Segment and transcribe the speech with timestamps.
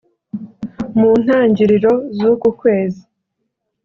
[0.99, 3.01] mu ntangiriro z’uku kwezi